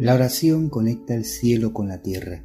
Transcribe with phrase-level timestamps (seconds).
[0.00, 2.42] La oración conecta el cielo con la tierra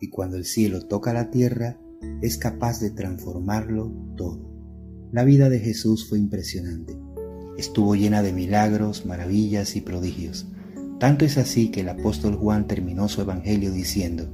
[0.00, 1.78] y cuando el cielo toca la tierra
[2.22, 4.40] es capaz de transformarlo todo.
[5.12, 6.96] La vida de Jesús fue impresionante.
[7.58, 10.46] Estuvo llena de milagros, maravillas y prodigios.
[10.98, 14.26] Tanto es así que el apóstol Juan terminó su evangelio diciendo,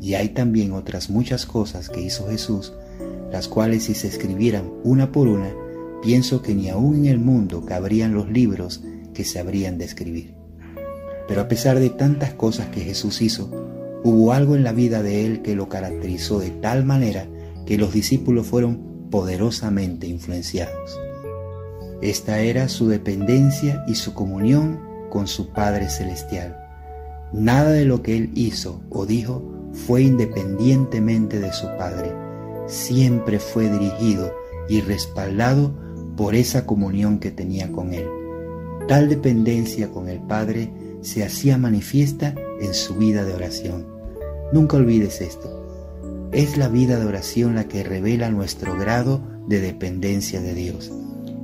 [0.00, 2.72] y hay también otras muchas cosas que hizo Jesús,
[3.30, 5.54] las cuales si se escribieran una por una,
[6.02, 8.82] pienso que ni aún en el mundo cabrían los libros
[9.14, 10.41] que se habrían de escribir.
[11.32, 13.48] Pero a pesar de tantas cosas que Jesús hizo,
[14.04, 17.26] hubo algo en la vida de él que lo caracterizó de tal manera
[17.64, 21.00] que los discípulos fueron poderosamente influenciados.
[22.02, 24.78] Esta era su dependencia y su comunión
[25.08, 26.54] con su Padre Celestial.
[27.32, 29.42] Nada de lo que él hizo o dijo
[29.72, 32.12] fue independientemente de su Padre.
[32.66, 34.34] Siempre fue dirigido
[34.68, 35.74] y respaldado
[36.14, 38.06] por esa comunión que tenía con él.
[38.86, 43.86] Tal dependencia con el Padre se hacía manifiesta en su vida de oración.
[44.52, 46.30] Nunca olvides esto.
[46.32, 50.90] Es la vida de oración la que revela nuestro grado de dependencia de Dios.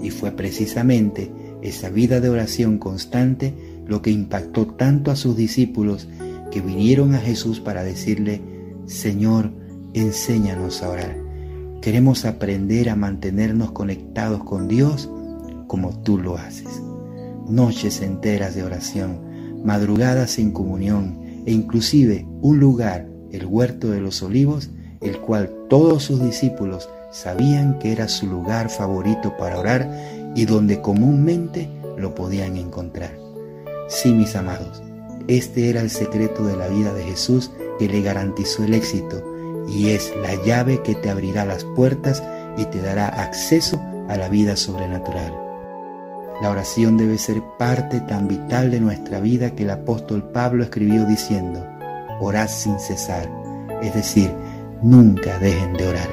[0.00, 3.54] Y fue precisamente esa vida de oración constante
[3.86, 6.08] lo que impactó tanto a sus discípulos
[6.50, 8.40] que vinieron a Jesús para decirle,
[8.86, 9.50] Señor,
[9.92, 11.16] enséñanos a orar.
[11.82, 15.10] Queremos aprender a mantenernos conectados con Dios
[15.66, 16.82] como tú lo haces.
[17.48, 19.27] Noches enteras de oración,
[19.64, 26.04] madrugadas en comunión e inclusive un lugar, el huerto de los olivos, el cual todos
[26.04, 29.90] sus discípulos sabían que era su lugar favorito para orar
[30.34, 33.16] y donde comúnmente lo podían encontrar.
[33.88, 34.82] Sí, mis amados,
[35.26, 39.22] este era el secreto de la vida de Jesús que le garantizó el éxito
[39.68, 42.22] y es la llave que te abrirá las puertas
[42.56, 45.47] y te dará acceso a la vida sobrenatural.
[46.40, 51.04] La oración debe ser parte tan vital de nuestra vida que el apóstol Pablo escribió
[51.04, 51.66] diciendo,
[52.20, 53.28] orad sin cesar,
[53.82, 54.30] es decir,
[54.80, 56.08] nunca dejen de orar.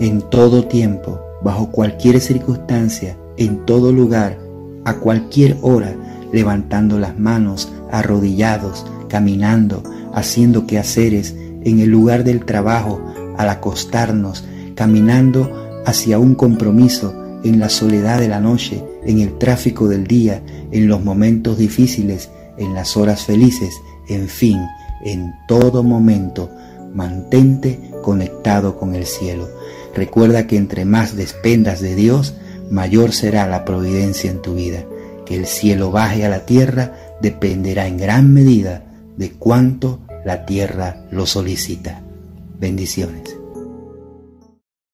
[0.00, 4.36] En todo tiempo, bajo cualquier circunstancia, en todo lugar,
[4.84, 5.94] a cualquier hora,
[6.32, 13.00] levantando las manos, arrodillados, caminando, haciendo quehaceres, en el lugar del trabajo,
[13.36, 17.14] al acostarnos, caminando hacia un compromiso,
[17.44, 22.30] en la soledad de la noche, en el tráfico del día, en los momentos difíciles,
[22.58, 23.74] en las horas felices,
[24.08, 24.58] en fin,
[25.04, 26.50] en todo momento,
[26.94, 29.48] mantente conectado con el cielo.
[29.94, 32.34] Recuerda que entre más despendas de Dios,
[32.70, 34.84] mayor será la providencia en tu vida.
[35.26, 38.84] Que el cielo baje a la tierra dependerá en gran medida
[39.16, 42.02] de cuánto la tierra lo solicita.
[42.58, 43.41] Bendiciones.